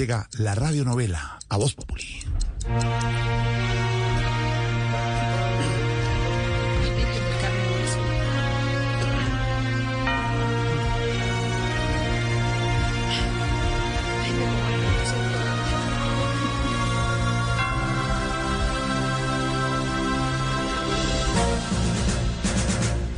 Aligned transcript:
llega 0.00 0.26
la 0.38 0.54
radionovela 0.54 1.38
a 1.50 1.58
Voz 1.58 1.74
Populi. 1.74 2.22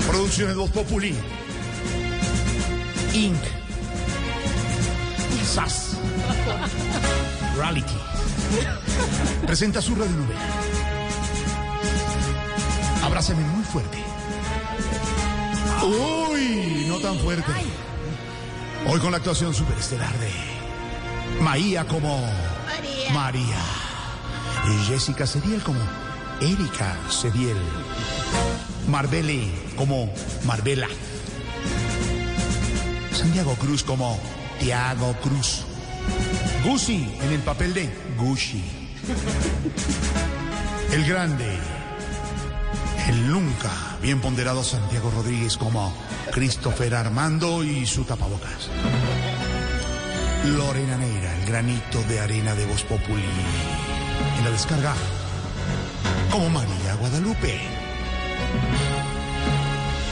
Producciones 0.08 0.56
Voz 0.56 0.70
Populi. 0.72 1.14
Inc. 3.14 3.40
SAS. 5.44 5.91
Reality. 7.62 7.94
Presenta 9.46 9.80
su 9.80 9.94
radionovela. 9.94 10.40
Abrázame 13.04 13.44
muy 13.44 13.62
fuerte. 13.62 13.98
Uy, 15.84 16.86
no 16.88 16.98
tan 16.98 17.16
fuerte. 17.20 17.52
Hoy 18.88 18.98
con 18.98 19.12
la 19.12 19.18
actuación 19.18 19.54
superestelar 19.54 20.12
de 20.18 20.32
Maía 21.40 21.86
como 21.86 22.20
María. 23.14 23.60
Y 24.68 24.84
Jessica 24.86 25.24
Cediel 25.24 25.62
como 25.62 25.78
Erika 26.40 26.96
Cediel. 27.10 27.58
Marbele 28.88 29.48
como 29.76 30.12
Marbella. 30.44 30.88
Santiago 33.12 33.54
Cruz 33.54 33.84
como 33.84 34.18
Tiago 34.58 35.14
Cruz. 35.22 35.64
Gucci 36.64 37.08
en 37.22 37.32
el 37.32 37.40
papel 37.40 37.74
de 37.74 37.90
Gucci. 38.16 38.62
El 40.92 41.04
grande, 41.04 41.58
el 43.08 43.28
nunca 43.30 43.70
bien 44.00 44.20
ponderado 44.20 44.62
Santiago 44.62 45.10
Rodríguez 45.10 45.56
como 45.56 45.92
Christopher 46.32 46.94
Armando 46.94 47.64
y 47.64 47.86
su 47.86 48.04
tapabocas. 48.04 48.68
Lorena 50.44 50.96
Neira, 50.96 51.36
el 51.36 51.46
granito 51.46 52.02
de 52.08 52.20
arena 52.20 52.54
de 52.54 52.66
Voz 52.66 52.82
Populi. 52.82 53.24
En 54.38 54.44
la 54.44 54.50
descarga, 54.50 54.94
como 56.30 56.48
María 56.50 56.94
Guadalupe. 56.98 57.60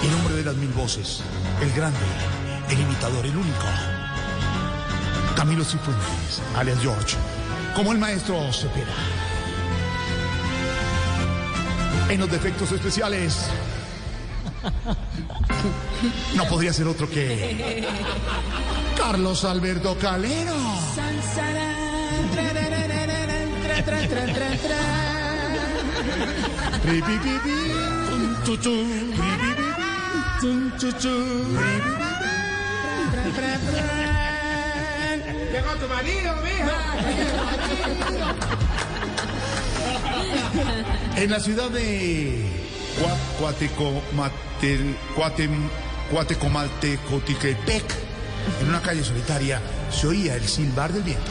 El 0.03 0.15
hombre 0.15 0.35
de 0.37 0.45
las 0.45 0.57
mil 0.57 0.71
voces, 0.71 1.23
el 1.61 1.73
grande, 1.73 1.99
el 2.71 2.81
imitador, 2.81 3.25
el 3.27 3.37
único. 3.37 4.00
Camilo 5.37 5.65
Cifuentes, 5.65 6.43
alias 6.57 6.79
George, 6.81 7.17
como 7.75 7.93
el 7.93 7.99
maestro 7.99 8.53
Cepeda. 8.53 8.95
En 12.09 12.21
los 12.21 12.31
defectos 12.31 12.73
especiales, 12.73 13.47
no 16.35 16.45
podría 16.47 16.73
ser 16.73 16.89
otro 16.89 17.09
que 17.09 17.87
Carlos 18.97 19.45
Alberto 19.45 19.97
Calero. 19.99 20.57
Tu 35.79 35.87
marido, 35.89 36.35
mija. 36.43 36.79
En 41.17 41.31
la 41.31 41.39
ciudad 41.39 41.71
de 41.71 42.45
Guatecomaltecotepec, 46.11 47.85
en 48.61 48.69
una 48.69 48.83
calle 48.83 49.05
solitaria, 49.05 49.63
se 49.91 50.09
oía 50.09 50.35
el 50.35 50.49
silbar 50.49 50.93
del 50.93 51.05
viento. 51.05 51.31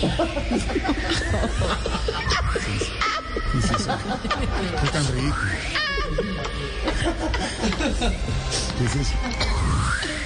Tan 4.92 5.06
ridículo. 5.12 5.48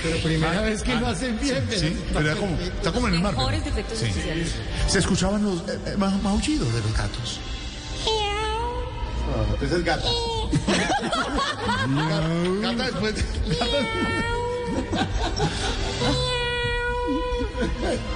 Pero 0.02 0.18
primera 0.22 0.60
vez 0.62 0.82
que 0.82 0.94
lo 0.96 1.06
hacen 1.08 1.38
bien. 1.40 1.64
Sí, 1.70 1.96
pero 2.12 2.30
era 2.32 2.36
como, 2.40 2.56
está 2.58 2.92
como 2.92 3.08
en 3.08 3.14
el 3.14 3.20
mar. 3.20 3.32
¿verdad? 3.32 3.48
Mejores 3.50 3.64
defectos 3.64 3.98
Sí. 3.98 4.06
especiales. 4.06 4.52
Se 4.88 4.98
escuchaban 4.98 5.42
los 5.44 5.60
eh, 5.68 5.78
eh, 5.86 5.94
ma- 5.96 6.10
maullidos 6.22 6.72
de 6.72 6.80
los 6.80 6.92
gatos. 6.96 7.41
es 9.62 9.72
el 9.72 9.82
gato. 9.84 10.08
Gata 12.60 12.84
después. 12.84 13.14
gata- 13.48 13.88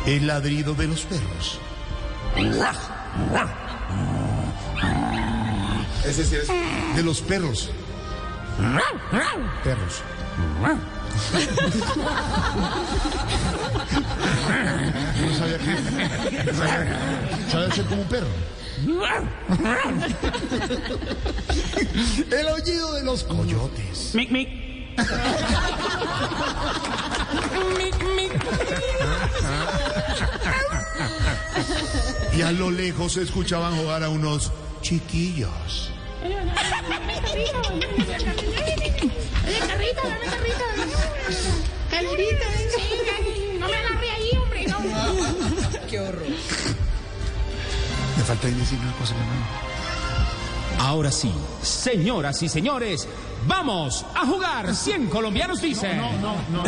El 0.06 0.26
ladrido 0.26 0.75
de 0.75 0.86
los 0.88 1.02
perros. 1.02 1.60
Ese 6.04 6.25
sí 6.25 6.36
es. 6.36 6.48
De 6.96 7.02
los 7.02 7.20
perros. 7.20 7.70
Perros. 9.64 10.02
No 15.16 15.34
sabía 15.34 15.56
que. 15.58 15.76
Sabía, 17.50 17.74
ser 17.74 17.84
como 17.86 18.02
un 18.02 18.08
perro. 18.08 18.26
El 22.30 22.48
aullido 22.48 22.92
de 22.94 23.04
los 23.04 23.25
coyotes. 23.25 24.14
Mic, 24.14 24.30
mic. 24.30 24.48
Mic, 27.78 27.96
mic. 28.14 28.32
Y 32.36 32.42
a 32.42 32.52
lo 32.52 32.70
lejos 32.70 33.14
se 33.14 33.22
escuchaban 33.22 33.75
jugar 33.76 34.04
a 34.04 34.10
unos 34.10 34.52
chiquillos. 34.82 35.91
Dame 40.09 40.27
carrito. 40.27 40.65
Venga. 41.91 42.17
No 43.61 43.67
me 43.69 43.77
agarre 43.77 44.11
ahí, 44.11 44.31
hombre, 44.41 44.67
no. 44.67 44.78
Me 48.17 48.22
falta 48.25 48.47
decir 48.49 48.78
una 48.78 48.93
cosa, 48.93 49.15
mi 49.15 49.21
hermano. 49.21 49.47
Ahora 50.78 51.11
sí, 51.11 51.33
señoras 51.62 52.43
y 52.43 52.50
señores, 52.50 53.09
vamos 53.47 54.05
a 54.15 54.27
jugar 54.27 54.75
100 54.75 55.06
colombianos 55.09 55.62
dicen. 55.62 55.97
No, 55.97 56.12
no, 56.19 56.37
no. 56.50 56.65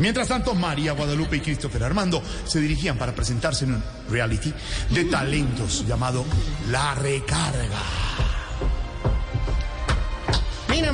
Mientras 0.00 0.28
tanto, 0.28 0.54
María 0.54 0.92
Guadalupe 0.92 1.36
y 1.36 1.40
Christopher 1.40 1.84
Armando 1.84 2.22
se 2.44 2.60
dirigían 2.60 2.98
para 2.98 3.14
presentarse 3.14 3.64
en 3.64 3.74
un 3.74 3.82
reality 4.10 4.52
de 4.90 5.04
talentos 5.06 5.86
llamado 5.86 6.26
La 6.70 6.94
Recarga. 6.94 7.80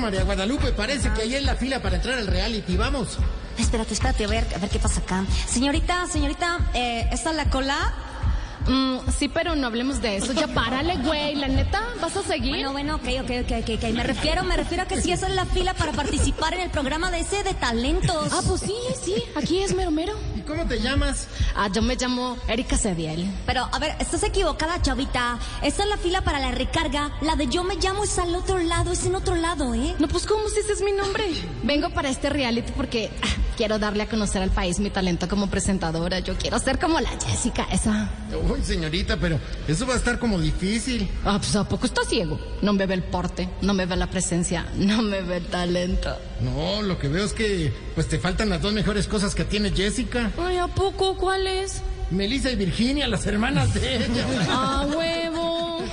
María 0.01 0.25
Guadalupe, 0.25 0.73
parece 0.73 1.11
que 1.13 1.23
ahí 1.23 1.35
es 1.35 1.45
la 1.45 1.55
fila 1.55 1.81
para 1.81 1.97
entrar 1.97 2.19
al 2.19 2.27
reality. 2.27 2.77
Vamos. 2.77 3.19
Espérate, 3.59 3.95
espérate, 3.95 4.25
a 4.25 4.29
ver, 4.29 4.47
a 4.55 4.59
ver 4.59 4.71
qué 4.71 4.79
pasa 4.79 5.01
acá. 5.01 5.25
Señorita, 5.47 6.07
señorita, 6.07 6.59
eh, 6.75 7.09
¿está 7.13 7.33
la 7.33 7.51
cola? 7.51 7.95
Mm, 8.67 8.99
sí, 9.17 9.29
pero 9.29 9.55
no 9.57 9.67
hablemos 9.67 10.01
de 10.03 10.17
eso. 10.17 10.33
Ya 10.33 10.47
párale, 10.49 10.97
güey. 10.99 11.35
La 11.35 11.49
neta, 11.49 11.83
¿vas 12.01 12.17
a 12.17 12.23
seguir? 12.23 12.51
Bueno, 12.51 12.73
bueno, 12.73 12.97
ok, 12.97 13.09
ok, 13.23 13.31
ok, 13.45 13.53
ok, 13.63 13.71
ok. 13.83 13.91
Me 13.95 14.03
refiero, 14.03 14.45
me 14.45 14.57
refiero 14.57 14.83
a 14.83 14.87
que 14.87 15.01
si 15.01 15.13
esa 15.13 15.29
es 15.29 15.35
la 15.35 15.47
fila 15.47 15.75
para 15.75 15.93
participar 15.93 16.55
en 16.55 16.61
el 16.61 16.71
programa 16.71 17.11
de 17.11 17.21
ese 17.21 17.43
de 17.43 17.55
talentos. 17.55 18.33
Ah, 18.33 18.41
pues 18.47 18.61
sí, 18.63 18.75
sí. 19.03 19.15
Aquí 19.37 19.63
es 19.63 19.75
mero 19.75 19.91
mero. 19.91 20.15
¿Y 20.51 20.53
cómo 20.53 20.67
te 20.67 20.81
llamas? 20.81 21.29
Ah, 21.55 21.69
yo 21.73 21.81
me 21.81 21.95
llamo 21.95 22.37
Erika 22.49 22.77
Cediel. 22.77 23.25
Pero, 23.47 23.69
a 23.71 23.79
ver, 23.79 23.95
estás 24.01 24.25
equivocada, 24.25 24.83
chavita. 24.83 25.39
Esta 25.63 25.85
es 25.85 25.89
la 25.89 25.97
fila 25.97 26.23
para 26.23 26.41
la 26.41 26.51
recarga. 26.51 27.13
La 27.21 27.37
de 27.37 27.47
yo 27.47 27.63
me 27.63 27.77
llamo 27.77 28.03
es 28.03 28.19
al 28.19 28.35
otro 28.35 28.59
lado, 28.59 28.91
es 28.91 29.07
en 29.07 29.15
otro 29.15 29.37
lado, 29.37 29.75
¿eh? 29.75 29.95
No, 30.01 30.09
pues, 30.09 30.27
¿cómo 30.27 30.49
si 30.49 30.59
ese 30.59 30.73
es 30.73 30.83
mi 30.83 30.91
nombre? 30.91 31.25
Vengo 31.63 31.91
para 31.91 32.09
este 32.09 32.31
reality 32.31 32.73
porque 32.73 33.13
ah, 33.23 33.29
quiero 33.61 33.79
darle 33.79 34.05
a 34.05 34.09
conocer 34.09 34.41
al 34.41 34.49
país 34.49 34.81
mi 34.81 34.89
talento 34.89 35.29
como 35.29 35.49
presentadora. 35.49 36.21
Yo 36.21 36.35
quiero 36.35 36.59
ser 36.59 36.79
como 36.79 36.99
la 36.99 37.11
Jessica, 37.11 37.67
esa. 37.71 38.09
Uy, 38.49 38.63
señorita, 38.63 39.19
pero 39.19 39.39
eso 39.69 39.87
va 39.87 39.93
a 39.93 39.97
estar 39.99 40.19
como 40.19 40.41
difícil. 40.41 41.07
Ah, 41.27 41.37
pues, 41.37 41.55
¿a 41.57 41.69
poco 41.69 41.85
está 41.85 42.03
ciego? 42.07 42.41
No 42.63 42.73
me 42.73 42.87
ve 42.87 42.95
el 42.95 43.03
porte, 43.03 43.51
no 43.61 43.75
me 43.75 43.85
ve 43.85 43.97
la 43.97 44.07
presencia, 44.07 44.65
no 44.77 45.03
me 45.03 45.21
ve 45.21 45.37
el 45.37 45.45
talento. 45.45 46.17
No, 46.41 46.81
lo 46.81 46.99
que 46.99 47.09
veo 47.09 47.23
es 47.23 47.35
que 47.35 47.71
pues 47.95 48.09
te 48.09 48.19
faltan 48.19 48.49
las 48.49 48.63
dos 48.63 48.73
mejores 48.73 49.07
cosas 49.07 49.35
que 49.35 49.45
tiene 49.45 49.71
Jessica. 49.73 50.31
Ay, 50.39 50.57
¿a 50.57 50.67
poco? 50.67 51.19
¿Cuál 51.19 51.47
es? 51.47 51.83
Melissa 52.11 52.51
y 52.51 52.57
Virginia, 52.57 53.07
las 53.09 53.27
hermanas 53.27 53.75
de 53.75 53.97
ella. 53.97 54.27
¡Ah, 54.49 54.87
huevo! 54.89 55.85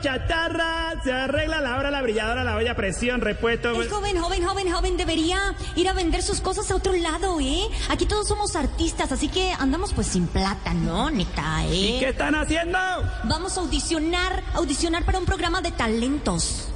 Chatarra, 0.00 0.94
se 1.02 1.12
arregla 1.12 1.60
la 1.60 1.76
hora, 1.78 1.90
la 1.90 2.02
brilladora, 2.02 2.44
la 2.44 2.56
olla 2.56 2.72
a 2.72 2.76
presión, 2.76 3.20
repuesto. 3.20 3.80
El 3.80 3.88
joven, 3.88 4.18
joven, 4.18 4.44
joven, 4.44 4.72
joven 4.72 4.96
debería 4.96 5.54
ir 5.76 5.88
a 5.88 5.92
vender 5.92 6.22
sus 6.22 6.40
cosas 6.40 6.70
a 6.70 6.76
otro 6.76 6.92
lado, 6.94 7.40
¿eh? 7.40 7.62
Aquí 7.88 8.06
todos 8.06 8.28
somos 8.28 8.56
artistas, 8.56 9.12
así 9.12 9.28
que 9.28 9.52
andamos 9.52 9.92
pues 9.92 10.06
sin 10.06 10.26
plata, 10.26 10.74
¿no, 10.74 11.10
neta, 11.10 11.64
eh? 11.66 11.74
¿Y 11.74 11.98
qué 12.00 12.10
están 12.10 12.34
haciendo? 12.34 12.78
Vamos 13.24 13.56
a 13.56 13.60
audicionar, 13.60 14.42
audicionar 14.54 15.04
para 15.04 15.18
un 15.18 15.24
programa 15.24 15.60
de 15.60 15.72
talentos. 15.72 16.68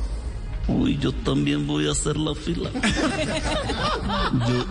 Uy, 0.69 0.99
yo 0.99 1.13
también 1.13 1.67
voy 1.67 1.89
a 1.89 1.93
hacer 1.93 2.17
la 2.17 2.35
fila. 2.35 2.71
Yo, 4.49 4.65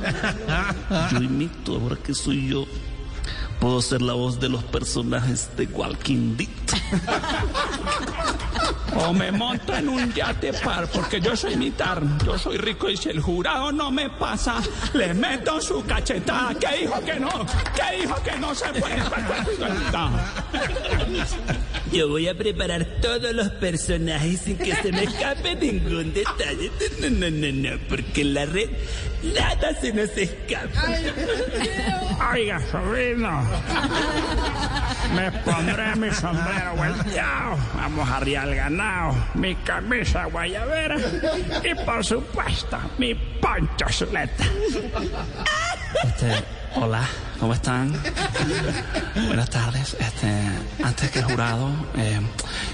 yo 1.11 1.23
imito, 1.23 1.75
ahora 1.75 1.95
que 1.95 2.13
soy 2.13 2.49
yo, 2.49 2.65
puedo 3.59 3.81
ser 3.81 4.01
la 4.01 4.13
voz 4.13 4.39
de 4.39 4.49
los 4.49 4.63
personajes 4.65 5.49
de 5.55 5.65
Walking 5.67 6.35
Dead. 6.35 6.49
O 8.95 9.13
me 9.13 9.31
monto 9.31 9.75
en 9.75 9.89
un 9.89 10.13
yate 10.13 10.53
par, 10.53 10.87
porque 10.87 11.19
yo 11.19 11.35
soy 11.35 11.55
militar, 11.57 12.01
yo 12.25 12.37
soy 12.37 12.57
rico 12.57 12.89
y 12.89 12.95
si 12.95 13.09
el 13.09 13.19
jurado 13.19 13.71
no 13.71 13.91
me 13.91 14.09
pasa, 14.09 14.61
le 14.93 15.13
meto 15.13 15.59
su 15.59 15.83
cachetada. 15.85 16.53
¿Qué 16.55 16.81
dijo 16.81 17.03
que 17.03 17.19
no? 17.19 17.29
¿Qué 17.75 18.01
dijo 18.01 18.15
que 18.23 18.37
no 18.37 18.55
se 18.55 18.67
puede? 18.79 18.95
Yo 21.91 22.09
voy 22.09 22.27
a 22.27 22.37
preparar 22.37 22.85
todos 23.01 23.33
los 23.33 23.49
personajes 23.49 24.41
sin 24.41 24.57
que 24.57 24.75
se 24.75 24.91
me 24.91 25.03
escape 25.03 25.55
ningún 25.55 26.13
detalle. 26.13 26.71
No, 26.99 27.09
no, 27.09 27.29
no, 27.29 27.51
no, 27.51 27.77
porque 27.89 28.21
en 28.21 28.33
la 28.33 28.45
red 28.45 28.69
nada 29.33 29.79
se 29.79 29.93
nos 29.93 30.09
escapa. 30.17 30.87
Oiga, 32.35 32.59
sobrino, 32.69 33.43
me 35.15 35.31
pondré 35.31 35.95
mi 35.95 36.11
sombrero 36.11 36.75
volteado, 36.75 37.57
vamos 37.77 38.09
a 38.09 38.17
el 38.17 38.55
ganado, 38.55 39.15
mi 39.35 39.55
camisa 39.55 40.25
guayabera 40.25 40.97
y 41.63 41.73
por 41.85 42.03
supuesto 42.03 42.77
mi 42.97 43.15
poncho 43.15 43.85
zuleta. 43.89 44.43
Este, 46.03 46.43
hola, 46.75 47.07
¿cómo 47.39 47.53
están? 47.53 47.97
Buenas 49.27 49.49
tardes. 49.49 49.95
Este, 49.97 50.27
antes 50.83 51.11
que 51.11 51.19
el 51.19 51.25
jurado 51.25 51.69
eh, 51.95 52.19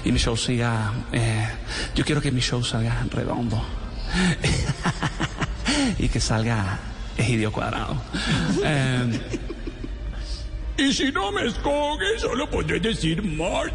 y 0.02 0.10
mi 0.10 0.18
show 0.18 0.36
siga, 0.36 0.92
eh, 1.12 1.46
yo 1.94 2.04
quiero 2.04 2.20
que 2.20 2.32
mi 2.32 2.40
show 2.40 2.64
salga 2.64 3.06
redondo 3.12 3.64
y 5.98 6.08
que 6.08 6.18
salga 6.18 6.80
egidio 7.16 7.52
cuadrado. 7.52 7.96
Eh, 8.64 9.20
Y 10.78 10.92
si 10.92 11.12
no 11.12 11.30
me 11.32 11.46
escoge, 11.46 12.18
solo 12.18 12.48
podré 12.50 12.80
decir 12.80 13.22
más. 13.22 13.66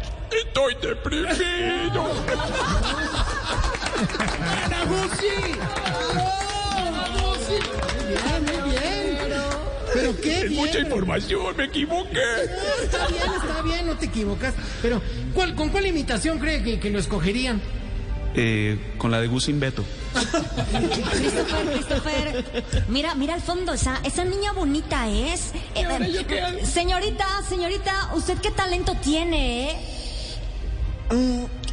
Estoy 0.46 0.74
deprimido. 0.82 2.10
¡Ana 4.64 4.84
Gucci! 4.84 5.56
¡Bravo, 6.14 7.30
Gucci! 7.30 7.58
Bien, 8.08 8.62
muy 8.62 8.70
bien. 8.70 9.18
Pero 9.94 10.20
qué 10.20 10.36
Es 10.40 10.48
bien. 10.50 10.60
mucha 10.60 10.78
información, 10.80 11.56
me 11.56 11.64
equivoqué. 11.64 12.20
Está 12.82 13.06
bien, 13.08 13.22
está 13.40 13.62
bien, 13.62 13.86
no 13.86 13.96
te 13.96 14.06
equivocas. 14.06 14.54
Pero, 14.82 15.00
¿cuál, 15.34 15.54
¿con 15.54 15.70
cuál 15.70 15.86
imitación 15.86 16.38
cree 16.38 16.62
que, 16.62 16.78
que 16.80 16.90
lo 16.90 16.98
escogerían? 16.98 17.60
eh, 18.34 18.78
con 18.98 19.10
la 19.10 19.20
de 19.20 19.26
Gusin 19.26 19.58
Beto. 19.58 19.84
Christopher, 21.12 21.66
Christopher, 21.72 22.64
mira, 22.88 23.14
mira 23.14 23.34
al 23.34 23.42
fondo, 23.42 23.72
esa, 23.74 23.98
esa 24.04 24.24
niña 24.24 24.52
bonita 24.52 25.08
es. 25.08 25.52
Eh, 25.74 25.84
eh, 25.84 26.66
señorita, 26.66 27.26
señorita, 27.48 28.10
¿usted 28.14 28.38
qué 28.38 28.50
talento 28.50 28.94
tiene, 28.96 29.70
eh? 29.70 29.98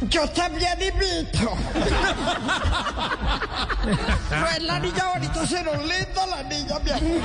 Yo 0.08 0.28
también 0.30 0.78
imito. 0.80 1.56
No 4.30 4.46
es 4.48 4.62
la 4.62 4.78
niña 4.78 5.04
bonita, 5.14 5.46
sino 5.46 5.74
linda 5.74 6.26
la 6.26 6.42
niña, 6.42 6.78
mi 6.80 6.90
amor. 6.90 7.22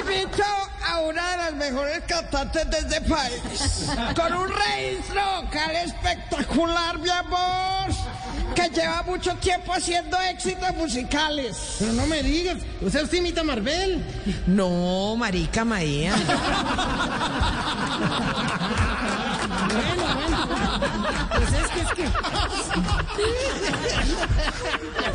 Imito 0.00 0.44
a 0.84 1.00
una 1.00 1.30
de 1.30 1.36
las 1.36 1.52
mejores 1.54 2.02
cantantes 2.06 2.70
de 2.70 2.78
este 2.78 3.00
país. 3.02 3.86
Con 4.16 4.32
un 4.34 4.48
registro 4.48 5.42
vocal 5.42 5.76
espectacular, 5.76 6.98
mi 6.98 7.10
amor. 7.10 7.79
Que 8.60 8.68
lleva 8.80 9.02
mucho 9.04 9.34
tiempo 9.36 9.72
haciendo 9.72 10.18
éxitos 10.20 10.74
musicales. 10.76 11.76
Pero 11.78 11.92
no 11.94 12.06
me 12.06 12.22
digas. 12.22 12.58
Usted 12.80 13.10
imita 13.14 13.40
a 13.40 13.44
Marvel. 13.44 14.04
No, 14.46 15.16
marica 15.16 15.64
María. 15.64 16.14
Bueno, 19.72 20.14
bueno. 20.14 20.48
Pues 21.36 21.52
es 21.52 21.68
que 21.70 21.80
es 21.80 21.88
que. 21.94 22.04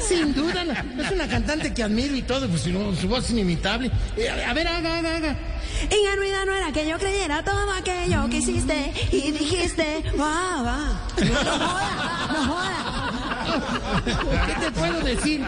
Sin 0.08 0.34
duda, 0.34 0.64
no, 0.64 1.04
es 1.04 1.12
una 1.12 1.28
cantante 1.28 1.74
que 1.74 1.84
admiro 1.84 2.16
y 2.16 2.22
todo, 2.22 2.48
pues 2.48 2.62
si 2.62 2.72
no, 2.72 2.96
su 2.96 3.08
voz 3.08 3.26
es 3.26 3.32
inimitable. 3.32 3.92
Eh, 4.18 4.30
a 4.30 4.54
ver, 4.54 4.68
haga, 4.68 5.00
haga, 5.00 5.16
haga. 5.18 5.36
Ingenuidad 5.84 6.46
no 6.46 6.54
era 6.54 6.72
que 6.72 6.88
yo 6.88 6.98
creyera 6.98 7.44
todo 7.44 7.72
aquello 7.72 8.30
que 8.30 8.38
hiciste 8.38 8.94
y 9.12 9.32
dijiste, 9.32 10.04
va, 10.20 10.62
va. 10.62 10.78
No, 11.18 11.26
no 11.26 11.52
joda, 11.68 12.28
no 12.34 12.54
joda. 12.54 12.95
¿Qué 14.46 14.54
te 14.66 14.72
puedo 14.72 15.00
decir? 15.02 15.42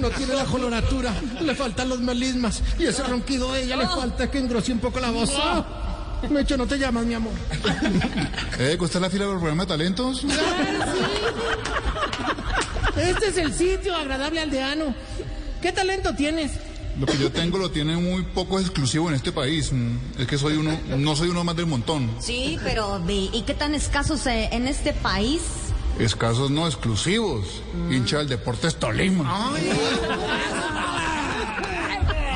No 0.00 0.08
tiene 0.10 0.34
la 0.34 0.44
coloratura, 0.44 1.12
le 1.40 1.54
faltan 1.54 1.88
los 1.88 2.00
melismas 2.00 2.62
y 2.78 2.84
ese 2.86 3.02
ronquido 3.02 3.52
de 3.52 3.64
ella 3.64 3.76
le 3.76 3.86
falta 3.86 4.30
que 4.30 4.38
engrose 4.38 4.72
un 4.72 4.78
poco 4.78 5.00
la 5.00 5.10
voz. 5.10 5.30
Oh, 5.34 5.64
Mecho, 6.30 6.56
no 6.56 6.66
te 6.66 6.78
llamas, 6.78 7.04
mi 7.06 7.14
amor. 7.14 7.32
¿Eh? 8.58 8.76
¿Cuesta 8.78 9.00
la 9.00 9.08
fila 9.08 9.24
para 9.24 9.34
el 9.34 9.38
programa 9.38 9.62
de 9.64 9.68
talentos? 9.68 10.24
Este 12.96 13.28
es 13.28 13.36
el 13.38 13.52
sitio 13.54 13.96
agradable 13.96 14.40
aldeano. 14.40 14.94
¿Qué 15.62 15.72
talento 15.72 16.14
tienes? 16.14 16.52
Lo 16.98 17.06
que 17.06 17.16
yo 17.16 17.30
tengo 17.32 17.56
lo 17.56 17.70
tiene 17.70 17.96
muy 17.96 18.22
poco 18.22 18.58
exclusivo 18.60 19.08
en 19.08 19.14
este 19.14 19.32
país. 19.32 19.72
Mm, 19.72 19.96
Es 20.18 20.26
que 20.26 20.36
soy 20.36 20.54
uno, 20.56 20.78
no 20.98 21.16
soy 21.16 21.28
uno 21.28 21.44
más 21.44 21.56
del 21.56 21.66
montón. 21.66 22.10
Sí, 22.20 22.58
pero 22.62 23.00
¿y 23.08 23.42
qué 23.46 23.54
tan 23.54 23.74
escasos 23.74 24.26
eh, 24.26 24.48
en 24.52 24.66
este 24.66 24.92
país? 24.92 25.40
Escasos 26.00 26.50
no 26.50 26.66
exclusivos. 26.66 27.62
Hincha 27.90 28.18
del 28.18 28.28
Deportes 28.28 28.76
Tolima. 28.76 29.52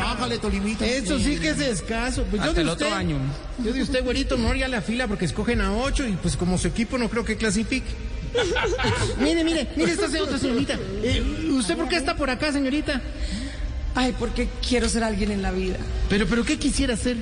Bájale, 0.01 0.39
Tolimita. 0.39 0.87
Eso 0.87 1.19
sí 1.19 1.39
que 1.39 1.51
es 1.51 1.61
escaso. 1.61 2.25
Pues 2.25 2.43
yo 2.43 2.51
Hasta 2.51 2.55
de 2.55 2.63
el 2.63 2.69
usted, 2.69 2.87
otro 2.87 2.97
año. 2.97 3.17
Yo 3.65 3.73
de 3.73 3.83
usted, 3.83 4.05
güerito, 4.05 4.37
no 4.37 4.51
haría 4.51 4.69
la 4.69 4.83
fila 4.83 5.09
porque 5.09 5.25
escogen 5.25 5.61
a 5.61 5.73
ocho 5.73 6.07
y 6.07 6.13
pues 6.13 6.37
como 6.37 6.59
su 6.59 6.69
equipo 6.69 6.99
no 6.99 7.09
creo 7.09 7.25
que 7.25 7.37
clasifique. 7.37 7.89
mire, 9.19 9.45
mire, 9.45 9.69
mire 9.77 9.93
esta 9.93 10.07
otra 10.23 10.39
señorita. 10.41 10.79
Eh, 11.03 11.51
¿Usted 11.53 11.77
por 11.77 11.89
qué 11.89 11.97
está 11.97 12.17
por 12.17 12.31
acá, 12.31 12.53
señorita? 12.53 13.01
Ay, 13.95 14.15
porque 14.19 14.49
quiero 14.67 14.89
ser 14.89 15.05
alguien 15.05 15.31
en 15.31 15.41
la 15.41 15.53
vida. 15.53 15.77
Pero, 16.09 16.27
pero, 16.27 16.45
¿qué 16.45 16.59
quisiera 16.59 16.95
hacer? 16.95 17.17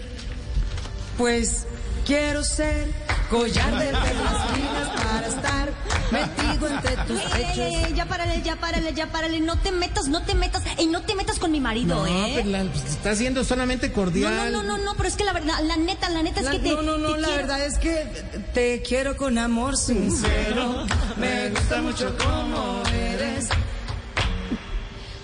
Pues 1.19 1.67
quiero 2.07 2.43
ser 2.43 2.89
collar 3.33 3.79
de 3.79 3.87
perlas 3.87 4.51
finas 4.53 4.89
para 5.03 5.27
estar 5.27 5.73
metido 6.13 6.69
entre 6.69 6.97
tus 7.07 7.19
Ey, 7.19 7.45
ey, 7.57 7.61
ey, 7.63 7.75
ey, 7.87 7.95
ya 7.95 8.05
párale, 8.07 8.43
ya 8.43 8.57
párale, 8.57 8.93
ya 8.95 9.07
párale. 9.07 9.41
No 9.41 9.59
te 9.59 9.73
metas, 9.73 10.09
no 10.09 10.23
te 10.23 10.35
metas. 10.35 10.63
Y 10.79 10.87
no 10.87 11.01
te 11.03 11.15
metas 11.15 11.39
con 11.39 11.51
mi 11.51 11.59
marido, 11.61 11.95
No, 11.97 12.07
¿eh? 12.07 12.33
pero 12.37 12.51
la- 12.51 12.65
pues, 12.65 12.85
está 12.85 13.17
siendo 13.17 13.43
solamente 13.43 13.89
No, 13.89 13.95
cordial. 13.95 14.53
no, 14.53 14.63
no, 14.63 14.77
no, 14.77 14.85
no, 14.85 14.95
pero 14.97 15.09
es 15.09 15.17
que 15.17 15.25
la 15.25 15.33
verdad, 15.33 15.55
la 15.65 15.77
neta, 15.79 16.11
la 16.11 16.23
neta 16.23 16.41
es 16.41 16.47
La- 16.47 16.53
que 16.53 16.59
te. 16.59 16.69
no, 16.75 16.83
no, 16.83 16.99
no, 16.99 17.17
la 17.17 17.27
quiero. 17.29 17.43
verdad 17.43 17.65
es 17.65 17.79
que 17.79 18.05
te 18.53 18.83
quiero 18.83 19.17
con 19.17 19.39
amor 19.39 19.77
sincero. 19.79 20.85
Me 21.17 21.49
gusta 21.51 21.81
mucho 21.81 22.15
cómo 22.19 22.83
eres. 22.95 23.49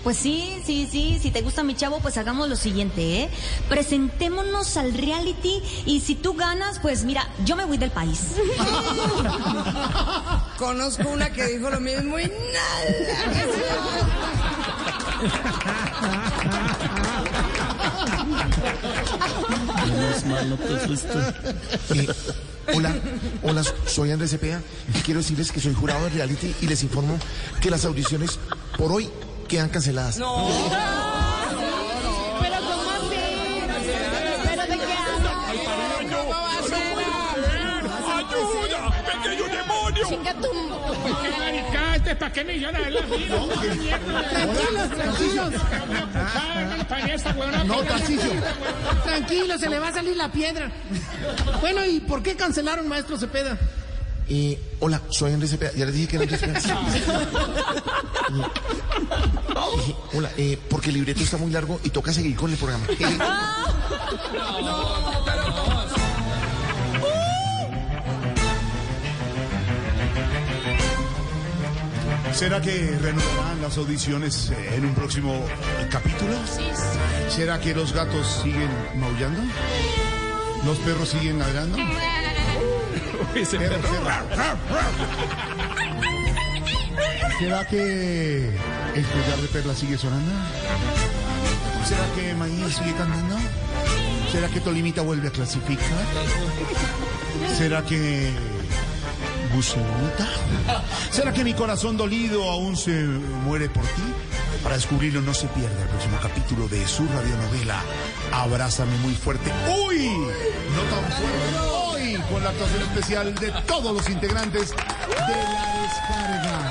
Pues 0.03 0.17
sí, 0.17 0.61
sí, 0.65 0.87
sí, 0.89 1.19
si 1.21 1.29
te 1.29 1.41
gusta 1.41 1.63
mi 1.63 1.75
chavo, 1.75 1.99
pues 1.99 2.17
hagamos 2.17 2.47
lo 2.47 2.55
siguiente, 2.55 3.23
¿eh? 3.23 3.29
Presentémonos 3.67 4.77
al 4.77 4.93
reality 4.93 5.61
y 5.85 5.99
si 5.99 6.15
tú 6.15 6.35
ganas, 6.35 6.79
pues 6.79 7.03
mira, 7.03 7.27
yo 7.45 7.55
me 7.55 7.65
voy 7.65 7.77
del 7.77 7.91
país. 7.91 8.21
Conozco 10.57 11.09
una 11.09 11.29
que 11.31 11.45
dijo 11.47 11.69
lo 11.69 11.81
mismo 11.81 12.17
y 12.17 12.23
nada. 12.23 12.33
Eh, 21.93 22.07
hola, 22.73 22.95
hola, 23.43 23.63
soy 23.85 24.11
Andrés 24.11 24.31
Cepeda 24.31 24.61
y 24.93 24.99
quiero 25.01 25.19
decirles 25.19 25.51
que 25.51 25.59
soy 25.59 25.73
jurado 25.73 26.03
de 26.05 26.11
reality 26.11 26.55
y 26.61 26.67
les 26.67 26.83
informo 26.83 27.17
que 27.61 27.69
las 27.69 27.85
audiciones 27.85 28.39
por 28.77 28.91
hoy 28.91 29.09
quedan 29.49 29.67
canceladas. 29.69 30.15
Pero 30.15 30.29
¿cómo 32.61 32.89
así? 32.91 33.25
¿Pero 34.45 34.63
de 34.63 34.77
qué 34.77 34.93
hablas? 34.93 35.35
¡Ayuda! 38.15 38.81
¡Pequeño 39.05 39.45
demonio! 39.45 40.07
Chinga 40.07 40.33
tu... 40.35 40.47
¿Este 41.99 42.15
para 42.15 42.31
qué 42.31 42.43
me 42.45 42.55
iban 42.55 42.75
a 42.75 42.79
dar 42.79 42.91
la 42.93 43.01
vida? 43.01 43.35
Tranquilos, 44.31 44.89
tranquilos. 44.89 45.51
No. 47.65 47.83
Tranquilo, 49.03 49.57
se 49.57 49.69
le 49.69 49.79
va 49.79 49.89
a 49.89 49.93
salir 49.93 50.15
la 50.15 50.31
piedra. 50.31 50.71
Bueno, 51.59 51.83
¿y 51.83 51.99
por 51.99 52.23
qué 52.23 52.37
cancelaron, 52.37 52.87
maestro 52.87 53.17
Cepeda? 53.17 53.57
Eh, 54.29 54.59
hola, 54.79 55.01
soy 55.09 55.33
Andrés 55.33 55.51
Cepeda. 55.51 55.71
Ya 55.75 55.85
les 55.85 55.95
dije 55.95 56.07
que 56.07 56.15
era 56.17 56.23
Andrés 56.23 56.41
Cepeda. 56.41 56.59
Eh, 58.29 58.43
dije, 59.77 59.95
hola, 60.13 60.31
eh, 60.37 60.57
porque 60.69 60.89
el 60.89 60.95
libreto 60.95 61.23
está 61.23 61.37
muy 61.37 61.51
largo 61.51 61.79
y 61.83 61.89
toca 61.89 62.13
seguir 62.13 62.35
con 62.35 62.51
el 62.51 62.57
programa. 62.57 62.85
Eh, 72.31 72.33
¿Será 72.33 72.61
que 72.61 72.97
reanudarán 73.01 73.61
las 73.61 73.77
audiciones 73.77 74.51
en 74.73 74.85
un 74.85 74.93
próximo 74.93 75.33
eh, 75.33 75.87
capítulo? 75.91 76.33
¿Será 77.27 77.59
que 77.59 77.73
los 77.73 77.91
gatos 77.91 78.41
siguen 78.43 78.69
maullando? 78.95 79.41
¿Los 80.65 80.77
perros 80.79 81.09
siguen 81.09 81.39
ladrando? 81.39 81.77
¿Será 87.39 87.65
que 87.67 88.49
el 88.95 89.05
collar 89.05 89.37
de 89.39 89.47
perla 89.47 89.73
sigue 89.73 89.97
sonando? 89.97 90.31
¿Será 91.85 92.05
que 92.15 92.33
Maíz 92.35 92.75
sigue 92.75 92.93
cantando? 92.93 93.37
¿Será 94.31 94.47
que 94.49 94.59
Tolimita 94.59 95.01
vuelve 95.01 95.29
a 95.29 95.31
clasificar? 95.31 95.87
¿Será 97.57 97.83
que 97.83 98.31
Gusenita? 99.53 100.27
¿Será 101.09 101.33
que 101.33 101.43
mi 101.43 101.53
corazón 101.53 101.97
dolido 101.97 102.49
aún 102.49 102.77
se 102.77 102.91
muere 102.91 103.69
por 103.69 103.83
ti? 103.83 104.03
Para 104.63 104.75
descubrirlo 104.75 105.21
no 105.21 105.33
se 105.33 105.47
pierda 105.47 105.81
el 105.81 105.87
próximo 105.87 106.17
capítulo 106.21 106.67
de 106.67 106.85
su 106.85 107.07
radionovela 107.07 107.81
Abrázame 108.31 108.95
muy 108.97 109.15
fuerte. 109.15 109.51
¡Uy! 109.87 110.07
No 110.07 110.81
tan 110.89 111.11
fuerte. 111.11 111.78
Con 112.29 112.43
la 112.43 112.49
actuación 112.51 112.81
especial 112.83 113.33
de 113.35 113.51
todos 113.65 113.91
los 113.91 114.07
integrantes 114.09 114.69
de 114.69 114.75
la 114.75 115.81
descarga. 115.81 116.69